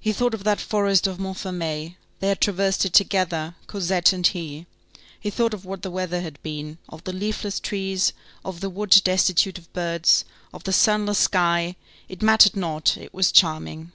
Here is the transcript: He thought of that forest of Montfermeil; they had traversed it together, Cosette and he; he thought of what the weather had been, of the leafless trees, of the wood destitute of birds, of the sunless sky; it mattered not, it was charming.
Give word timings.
He 0.00 0.14
thought 0.14 0.32
of 0.32 0.42
that 0.44 0.58
forest 0.58 1.06
of 1.06 1.18
Montfermeil; 1.20 1.96
they 2.20 2.28
had 2.28 2.40
traversed 2.40 2.86
it 2.86 2.94
together, 2.94 3.54
Cosette 3.66 4.10
and 4.14 4.26
he; 4.26 4.64
he 5.20 5.28
thought 5.28 5.52
of 5.52 5.66
what 5.66 5.82
the 5.82 5.90
weather 5.90 6.22
had 6.22 6.42
been, 6.42 6.78
of 6.88 7.04
the 7.04 7.12
leafless 7.12 7.60
trees, 7.60 8.14
of 8.42 8.60
the 8.60 8.70
wood 8.70 9.02
destitute 9.04 9.58
of 9.58 9.70
birds, 9.74 10.24
of 10.54 10.64
the 10.64 10.72
sunless 10.72 11.18
sky; 11.18 11.76
it 12.08 12.22
mattered 12.22 12.56
not, 12.56 12.96
it 12.96 13.12
was 13.12 13.30
charming. 13.30 13.92